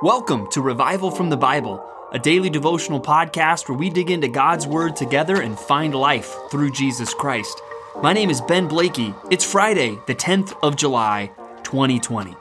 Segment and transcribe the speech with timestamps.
[0.00, 4.64] Welcome to Revival from the Bible, a daily devotional podcast where we dig into God's
[4.64, 7.60] Word together and find life through Jesus Christ.
[8.00, 9.12] My name is Ben Blakey.
[9.28, 11.32] It's Friday, the 10th of July,
[11.64, 12.36] 2020.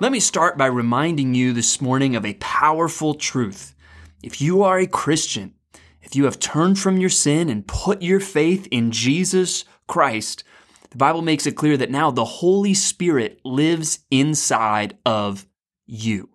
[0.00, 3.74] Let me start by reminding you this morning of a powerful truth.
[4.22, 5.54] If you are a Christian,
[6.02, 10.44] if you have turned from your sin and put your faith in Jesus Christ,
[10.90, 15.46] the Bible makes it clear that now the Holy Spirit lives inside of
[15.86, 16.28] you.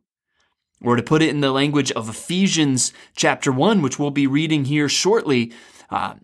[0.82, 4.66] Or to put it in the language of Ephesians chapter 1, which we'll be reading
[4.66, 5.54] here shortly,
[5.90, 6.16] uh,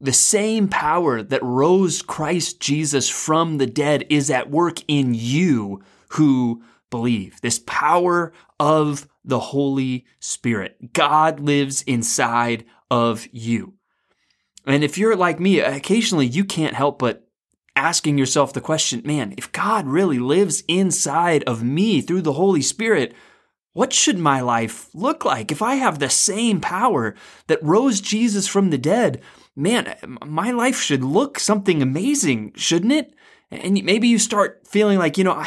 [0.00, 5.82] the same power that rose Christ Jesus from the dead is at work in you
[6.10, 7.40] who believe.
[7.40, 10.92] This power of the Holy Spirit.
[10.92, 13.74] God lives inside of you.
[14.66, 17.26] And if you're like me, occasionally you can't help but
[17.74, 22.62] asking yourself the question, man, if God really lives inside of me through the Holy
[22.62, 23.14] Spirit,
[23.72, 25.50] what should my life look like?
[25.50, 27.14] If I have the same power
[27.46, 29.22] that rose Jesus from the dead,
[29.56, 33.14] man, my life should look something amazing, shouldn't it?
[33.50, 35.40] And maybe you start feeling like, you know,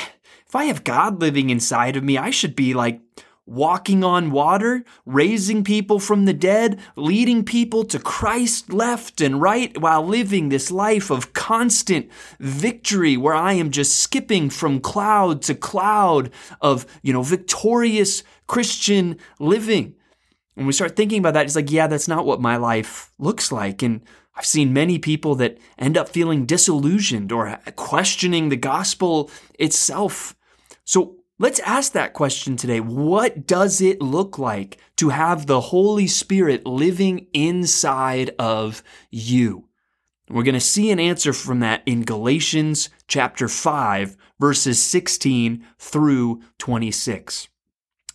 [0.48, 3.02] if I have God living inside of me, I should be like
[3.46, 9.78] walking on water, raising people from the dead, leading people to Christ left and right
[9.80, 15.56] while living this life of constant victory where I am just skipping from cloud to
[15.56, 19.96] cloud of, you know, victorious Christian living.
[20.56, 23.52] When we start thinking about that, it's like, yeah, that's not what my life looks
[23.52, 23.84] like.
[23.84, 24.02] And
[24.36, 29.30] I've seen many people that end up feeling disillusioned or questioning the gospel
[29.60, 30.36] itself.
[30.84, 32.80] So Let's ask that question today.
[32.80, 39.68] What does it look like to have the Holy Spirit living inside of you?
[40.30, 46.42] We're going to see an answer from that in Galatians chapter 5, verses 16 through
[46.58, 47.50] 26.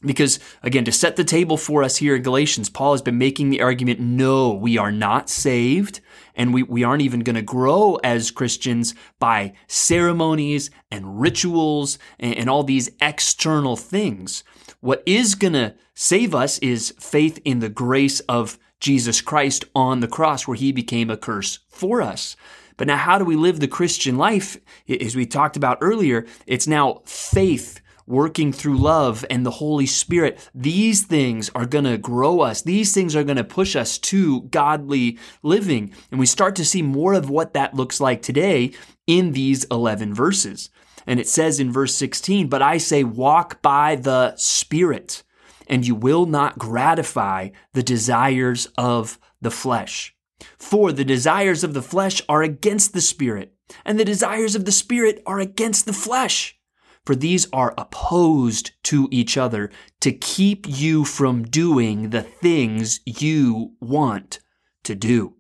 [0.03, 3.51] Because again, to set the table for us here in Galatians, Paul has been making
[3.51, 6.01] the argument, no, we are not saved
[6.35, 12.35] and we, we aren't even going to grow as Christians by ceremonies and rituals and,
[12.35, 14.43] and all these external things.
[14.81, 20.01] What is going to save us is faith in the grace of Jesus Christ on
[20.01, 22.37] the cross where he became a curse for us.
[22.79, 24.57] But now how do we live the Christian life?
[24.89, 30.51] As we talked about earlier, it's now faith working through love and the Holy Spirit,
[30.55, 32.63] these things are going to grow us.
[32.63, 35.95] These things are going to push us to godly living.
[36.11, 38.73] And we start to see more of what that looks like today
[39.07, 40.71] in these 11 verses.
[41.07, 45.23] And it says in verse 16, But I say, walk by the Spirit,
[45.67, 50.15] and you will not gratify the desires of the flesh.
[50.59, 53.55] For the desires of the flesh are against the Spirit,
[53.85, 56.60] and the desires of the Spirit are against the flesh
[57.05, 63.73] for these are opposed to each other to keep you from doing the things you
[63.81, 64.41] want
[64.85, 65.35] to do.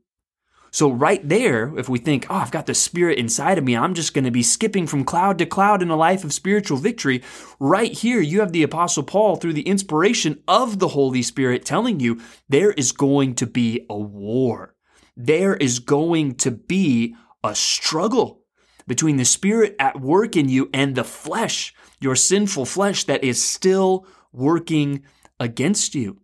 [0.72, 3.94] So, right there, if we think, oh, I've got the Spirit inside of me, I'm
[3.94, 7.22] just going to be skipping from cloud to cloud in a life of spiritual victory,
[7.58, 11.98] right here, you have the Apostle Paul, through the inspiration of the Holy Spirit, telling
[11.98, 14.76] you there is going to be a war.
[15.16, 18.39] There is going to be a struggle
[18.90, 23.40] between the Spirit at work in you and the flesh, your sinful flesh that is
[23.40, 25.04] still working
[25.38, 26.20] against you.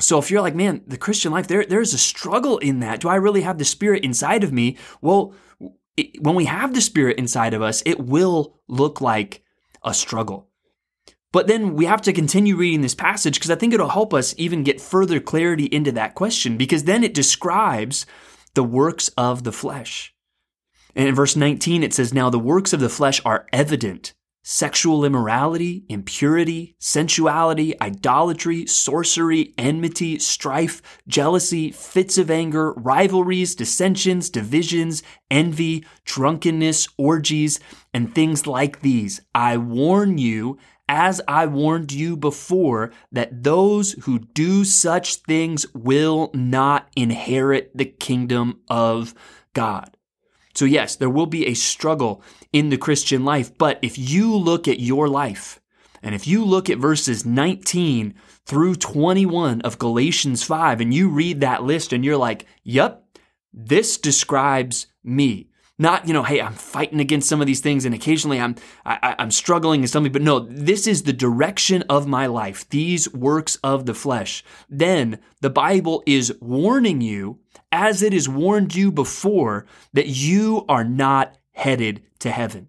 [0.00, 2.98] So if you're like, man, the Christian life, there, there's a struggle in that.
[2.98, 4.78] Do I really have the Spirit inside of me?
[5.00, 5.32] Well,
[5.96, 9.44] it, when we have the Spirit inside of us, it will look like
[9.84, 10.48] a struggle.
[11.30, 14.34] But then we have to continue reading this passage because I think it'll help us
[14.36, 18.06] even get further clarity into that question because then it describes
[18.54, 20.12] the works of the flesh.
[20.94, 24.12] And in verse 19, it says, Now the works of the flesh are evident
[24.44, 35.02] sexual immorality, impurity, sensuality, idolatry, sorcery, enmity, strife, jealousy, fits of anger, rivalries, dissensions, divisions,
[35.30, 37.60] envy, drunkenness, orgies,
[37.94, 39.20] and things like these.
[39.34, 40.58] I warn you,
[40.88, 47.84] as I warned you before, that those who do such things will not inherit the
[47.84, 49.14] kingdom of
[49.54, 49.96] God.
[50.54, 52.22] So, yes, there will be a struggle
[52.52, 55.60] in the Christian life, but if you look at your life,
[56.02, 58.14] and if you look at verses 19
[58.44, 63.04] through 21 of Galatians 5, and you read that list and you're like, yep,
[63.52, 65.48] this describes me.
[65.82, 68.54] Not, you know, hey, I'm fighting against some of these things and occasionally I'm,
[68.86, 73.12] I, I'm struggling in something, but no, this is the direction of my life, these
[73.12, 74.44] works of the flesh.
[74.68, 77.40] Then the Bible is warning you,
[77.72, 82.68] as it has warned you before, that you are not headed to heaven.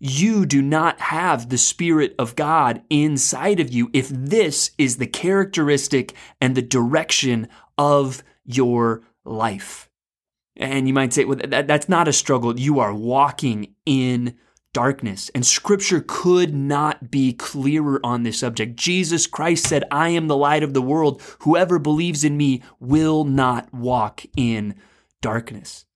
[0.00, 5.06] you do not have the Spirit of God inside of you if this is the
[5.06, 9.89] characteristic and the direction of your life.
[10.60, 12.60] And you might say, well, that, that's not a struggle.
[12.60, 14.36] You are walking in
[14.74, 15.30] darkness.
[15.34, 18.76] And scripture could not be clearer on this subject.
[18.76, 21.22] Jesus Christ said, I am the light of the world.
[21.40, 24.74] Whoever believes in me will not walk in
[25.22, 25.86] darkness.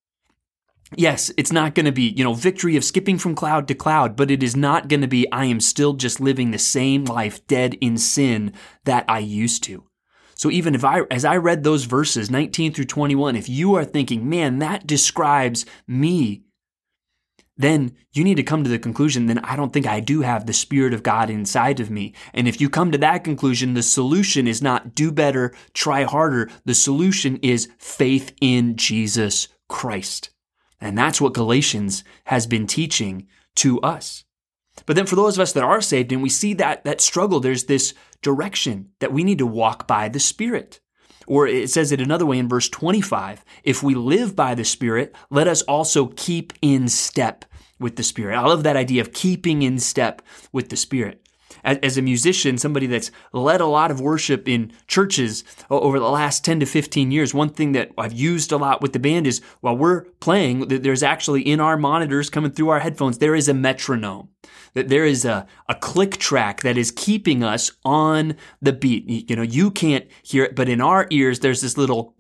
[0.96, 4.16] Yes, it's not going to be, you know, victory of skipping from cloud to cloud,
[4.16, 7.46] but it is not going to be, I am still just living the same life
[7.46, 8.52] dead in sin
[8.84, 9.84] that I used to.
[10.34, 13.84] So even if I, as I read those verses, 19 through 21, if you are
[13.84, 16.42] thinking, man, that describes me,
[17.56, 20.46] then you need to come to the conclusion, then I don't think I do have
[20.46, 22.12] the Spirit of God inside of me.
[22.32, 26.50] And if you come to that conclusion, the solution is not do better, try harder.
[26.64, 30.30] The solution is faith in Jesus Christ.
[30.80, 34.23] And that's what Galatians has been teaching to us.
[34.86, 37.40] But then for those of us that are saved and we see that, that struggle,
[37.40, 40.80] there's this direction that we need to walk by the Spirit.
[41.26, 45.14] Or it says it another way in verse 25 if we live by the Spirit,
[45.30, 47.44] let us also keep in step
[47.78, 48.36] with the Spirit.
[48.36, 50.22] I love that idea of keeping in step
[50.52, 51.23] with the Spirit.
[51.64, 56.44] As, a musician, somebody that's led a lot of worship in churches over the last
[56.44, 59.40] 10 to 15 years, one thing that I've used a lot with the band is
[59.60, 63.54] while we're playing, there's actually in our monitors coming through our headphones, there is a
[63.54, 64.28] metronome
[64.74, 69.30] that there is a, a click track that is keeping us on the beat.
[69.30, 72.13] You know, you can't hear it, but in our ears, there's this little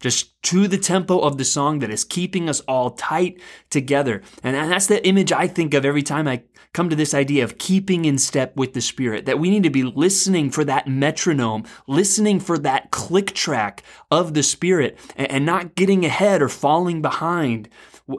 [0.00, 3.40] just to the tempo of the song that is keeping us all tight
[3.70, 4.22] together.
[4.42, 6.42] And that's the image I think of every time I
[6.72, 9.70] come to this idea of keeping in step with the Spirit, that we need to
[9.70, 15.74] be listening for that metronome, listening for that click track of the Spirit, and not
[15.74, 17.68] getting ahead or falling behind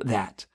[0.01, 0.45] that.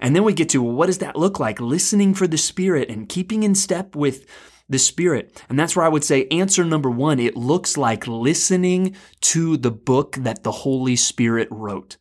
[0.00, 1.60] And then we get to well, what does that look like?
[1.60, 4.24] Listening for the Spirit and keeping in step with
[4.70, 5.44] the Spirit.
[5.50, 9.70] And that's where I would say answer number one, it looks like listening to the
[9.70, 11.98] book that the Holy Spirit wrote.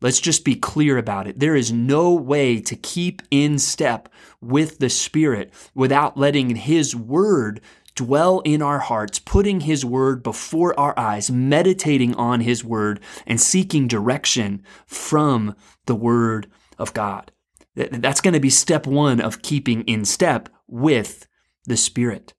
[0.00, 1.38] Let's just be clear about it.
[1.38, 4.08] There is no way to keep in step
[4.40, 7.60] with the Spirit without letting His Word
[7.94, 13.40] dwell in our hearts, putting His Word before our eyes, meditating on His Word, and
[13.40, 15.54] seeking direction from
[15.86, 17.30] the Word of God.
[17.74, 21.26] That's going to be step one of keeping in step with
[21.66, 22.34] the Spirit.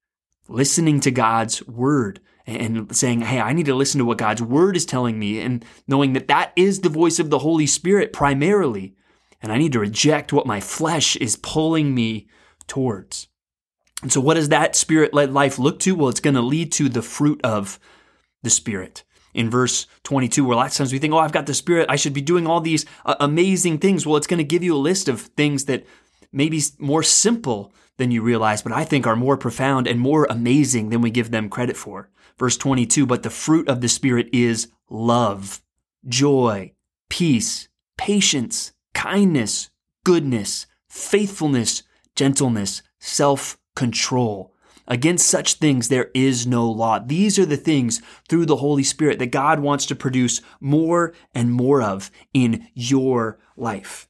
[0.47, 4.75] Listening to God's Word and saying, Hey, I need to listen to what God's Word
[4.75, 8.95] is telling me, and knowing that that is the voice of the Holy Spirit primarily.
[9.41, 12.27] And I need to reject what my flesh is pulling me
[12.67, 13.27] towards.
[14.01, 15.95] And so, what does that spirit led life look to?
[15.95, 17.79] Well, it's going to lead to the fruit of
[18.41, 19.03] the Spirit
[19.33, 21.95] in verse 22, where lots of times we think, oh, I've got the Spirit, I
[21.95, 24.05] should be doing all these uh, amazing things.
[24.05, 25.85] Well, it's going to give you a list of things that
[26.31, 30.89] maybe more simple than you realize, but I think are more profound and more amazing
[30.89, 32.09] than we give them credit for.
[32.37, 35.61] Verse 22, but the fruit of the Spirit is love,
[36.07, 36.73] joy,
[37.09, 37.67] peace,
[37.97, 39.69] patience, kindness,
[40.03, 41.83] goodness, faithfulness,
[42.15, 44.53] gentleness, self control.
[44.87, 46.99] Against such things there is no law.
[46.99, 51.51] These are the things through the Holy Spirit that God wants to produce more and
[51.51, 54.09] more of in your life.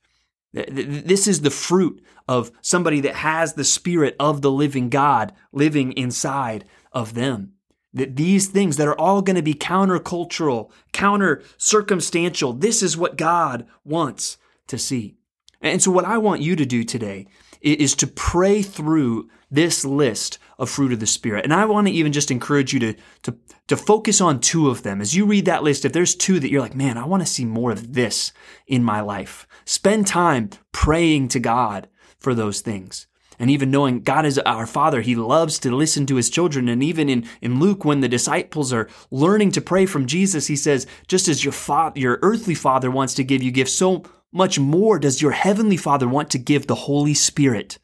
[0.54, 5.94] This is the fruit of somebody that has the Spirit of the living God living
[5.94, 7.54] inside of them.
[7.94, 13.18] That these things that are all going to be countercultural, counter circumstantial, this is what
[13.18, 15.16] God wants to see.
[15.62, 17.28] And so, what I want you to do today
[17.62, 21.44] is to pray through this list of fruit of the Spirit.
[21.44, 24.82] And I want to even just encourage you to, to, to focus on two of
[24.82, 25.00] them.
[25.02, 27.32] As you read that list, if there's two that you're like, man, I want to
[27.32, 28.34] see more of this
[28.66, 33.06] in my life, spend time praying to God for those things.
[33.40, 36.70] And even knowing God is our Father, He loves to listen to His children.
[36.70, 40.56] And even in, in Luke, when the disciples are learning to pray from Jesus, He
[40.56, 44.60] says, just as your father, your earthly Father wants to give you gifts, so much
[44.60, 47.80] more does your heavenly Father want to give the Holy Spirit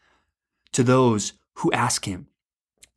[0.72, 2.28] to those who ask Him.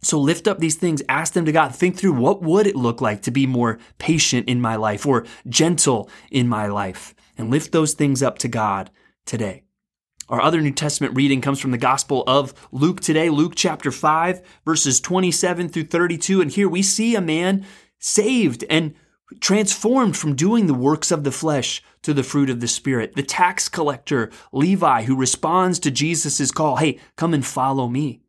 [0.03, 3.01] So lift up these things, ask them to God, think through what would it look
[3.01, 7.73] like to be more patient in my life or gentle in my life, and lift
[7.73, 8.91] those things up to God
[9.27, 9.63] today.
[10.29, 14.41] Our other New Testament reading comes from the Gospel of Luke today, Luke chapter 5,
[14.65, 16.41] verses 27 through 32.
[16.41, 17.67] And here we see a man
[17.99, 18.95] saved and
[19.41, 23.15] transformed from doing the works of the flesh to the fruit of the Spirit.
[23.15, 28.21] The tax collector, Levi, who responds to Jesus' call, hey, come and follow me.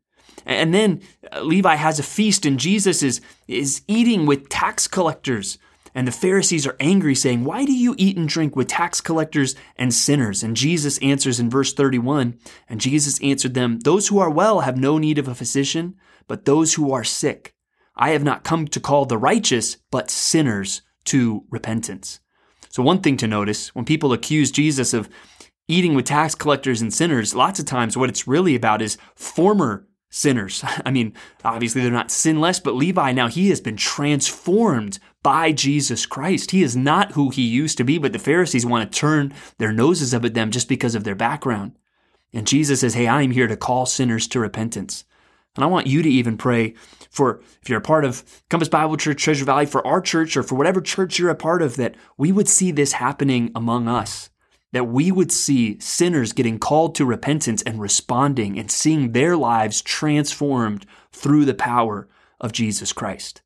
[0.45, 5.57] And then uh, Levi has a feast and Jesus is, is eating with tax collectors.
[5.95, 9.55] and the Pharisees are angry, saying, Why do you eat and drink with tax collectors
[9.75, 10.43] and sinners?
[10.43, 14.77] And Jesus answers in verse 31 And Jesus answered them, Those who are well have
[14.77, 15.95] no need of a physician,
[16.27, 17.53] but those who are sick.
[17.95, 22.19] I have not come to call the righteous, but sinners to repentance.
[22.69, 25.09] So, one thing to notice when people accuse Jesus of
[25.67, 29.87] eating with tax collectors and sinners, lots of times what it's really about is former
[30.13, 30.63] sinners.
[30.85, 36.05] I mean, obviously they're not sinless, but Levi now he has been transformed by Jesus
[36.05, 36.51] Christ.
[36.51, 39.73] He is not who he used to be, but the Pharisees want to turn their
[39.73, 41.73] noses up at them just because of their background.
[42.31, 45.05] And Jesus says, Hey, I'm here to call sinners to repentance.
[45.55, 46.73] And I want you to even pray
[47.11, 50.41] for, if you're a part of Compass Bible Church, Treasure Valley, for our church, or
[50.41, 54.31] for whatever church you're a part of, that we would see this happening among us
[54.73, 59.81] that we would see sinners getting called to repentance and responding and seeing their lives
[59.81, 62.07] transformed through the power
[62.41, 63.41] of Jesus Christ.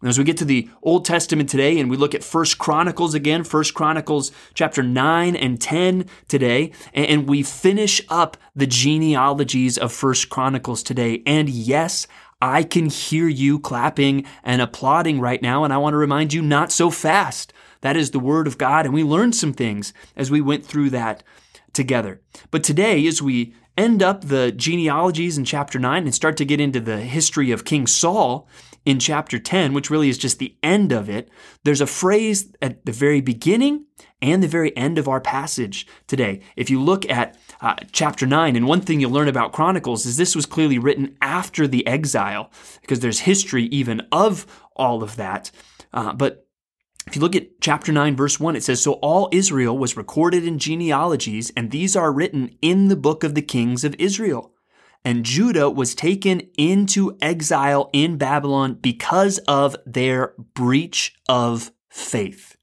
[0.00, 3.14] And as we get to the Old Testament today and we look at First Chronicles
[3.14, 9.92] again, First Chronicles chapter 9 and 10 today, and we finish up the genealogies of
[9.92, 11.22] First Chronicles today.
[11.24, 12.08] And yes,
[12.40, 16.42] I can hear you clapping and applauding right now, and I want to remind you
[16.42, 17.52] not so fast.
[17.82, 20.90] That is the Word of God, and we learned some things as we went through
[20.90, 21.22] that
[21.72, 22.20] together.
[22.50, 26.60] But today, as we end up the genealogies in chapter 9 and start to get
[26.60, 28.46] into the history of King Saul
[28.84, 31.28] in chapter 10, which really is just the end of it,
[31.64, 33.86] there's a phrase at the very beginning
[34.20, 36.40] and the very end of our passage today.
[36.56, 40.16] If you look at uh, chapter 9, and one thing you'll learn about Chronicles is
[40.16, 42.50] this was clearly written after the exile,
[42.82, 44.46] because there's history even of
[44.76, 45.50] all of that.
[45.92, 46.41] Uh, but
[47.06, 50.44] if you look at chapter 9, verse 1, it says, So all Israel was recorded
[50.44, 54.52] in genealogies, and these are written in the book of the kings of Israel.
[55.04, 62.56] And Judah was taken into exile in Babylon because of their breach of faith.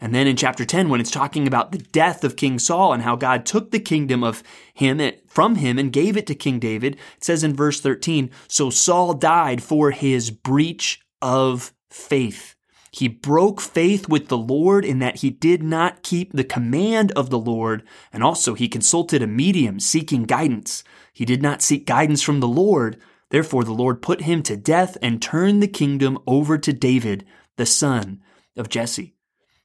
[0.00, 3.02] And then in chapter 10, when it's talking about the death of King Saul and
[3.02, 6.94] how God took the kingdom of him from him and gave it to King David,
[7.18, 12.54] it says in verse 13, So Saul died for his breach of faith.
[12.92, 17.30] He broke faith with the Lord in that he did not keep the command of
[17.30, 20.82] the Lord, and also he consulted a medium seeking guidance.
[21.12, 23.00] He did not seek guidance from the Lord.
[23.30, 27.24] Therefore, the Lord put him to death and turned the kingdom over to David,
[27.56, 28.20] the son
[28.56, 29.14] of Jesse.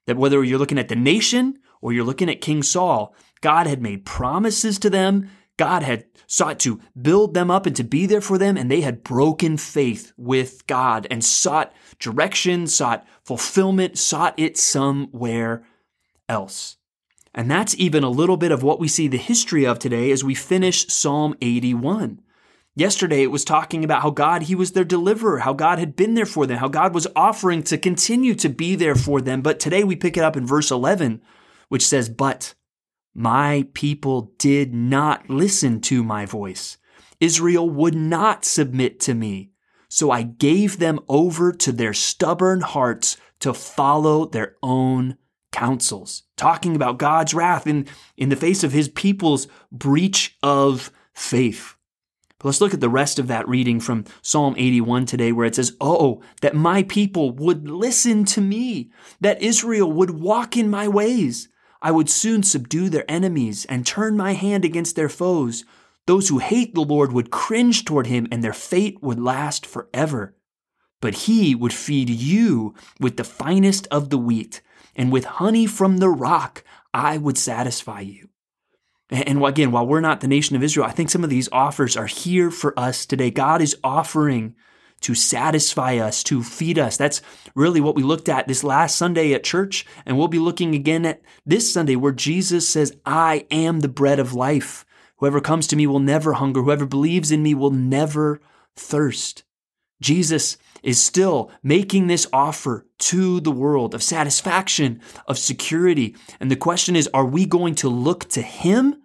[0.05, 3.82] That whether you're looking at the nation or you're looking at King Saul, God had
[3.82, 5.32] made promises to them.
[5.58, 8.82] God had sought to build them up and to be there for them, and they
[8.82, 15.66] had broken faith with God and sought direction, sought fulfillment, sought it somewhere
[16.28, 16.78] else.
[17.34, 20.24] And that's even a little bit of what we see the history of today as
[20.24, 22.22] we finish Psalm 81.
[22.78, 26.14] Yesterday it was talking about how God, He was their deliverer, how God had been
[26.14, 29.42] there for them, how God was offering to continue to be there for them.
[29.42, 31.22] But today we pick it up in verse 11,
[31.70, 32.54] which says, But
[33.16, 36.78] my people did not listen to my voice.
[37.22, 39.52] Israel would not submit to me.
[39.88, 45.18] So I gave them over to their stubborn hearts to follow their own
[45.54, 46.24] counsels.
[46.36, 51.76] Talking about God's wrath in, in the face of his people's breach of faith.
[52.38, 55.56] But let's look at the rest of that reading from Psalm 81 today, where it
[55.56, 58.92] says, Oh, that my people would listen to me,
[59.22, 61.48] that Israel would walk in my ways.
[61.86, 65.65] I would soon subdue their enemies and turn my hand against their foes.
[66.08, 70.36] Those who hate the Lord would cringe toward him, and their fate would last forever.
[71.00, 74.63] But he would feed you with the finest of the wheat,
[74.96, 78.30] and with honey from the rock I would satisfy you.
[79.12, 81.96] And again, while we're not the nation of Israel, I think some of these offers
[81.96, 83.30] are here for us today.
[83.30, 84.56] God is offering
[85.06, 86.98] to satisfy us, to feed us.
[86.98, 87.22] That's
[87.54, 89.86] really what we looked at this last Sunday at church.
[90.04, 94.18] And we'll be looking again at this Sunday where Jesus says, I am the bread
[94.18, 94.84] of life.
[95.18, 96.64] Whoever comes to me will never hunger.
[96.64, 98.42] Whoever believes in me will never
[98.76, 99.44] thirst.
[100.02, 106.16] Jesus is still making this offer to the world of satisfaction, of security.
[106.40, 109.04] And the question is, are we going to look to him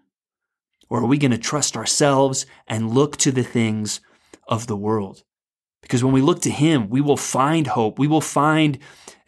[0.88, 4.00] or are we going to trust ourselves and look to the things
[4.49, 5.25] of the world?
[5.82, 8.78] Because when we look to Him, we will find hope, we will find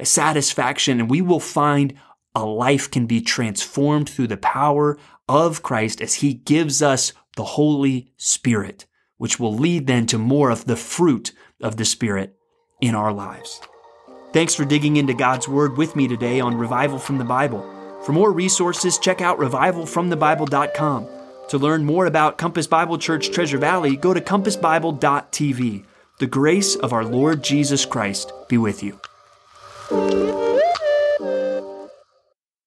[0.02, 1.94] satisfaction, and we will find
[2.35, 7.44] a life can be transformed through the power of Christ as He gives us the
[7.44, 12.37] Holy Spirit, which will lead then to more of the fruit of the Spirit
[12.80, 13.61] in our lives.
[14.32, 17.68] Thanks for digging into God's Word with me today on Revival from the Bible.
[18.04, 21.09] For more resources, check out revivalfromthebible.com.
[21.49, 25.85] To learn more about Compass Bible Church Treasure Valley, go to compassbible.tv.
[26.19, 28.99] The grace of our Lord Jesus Christ be with you.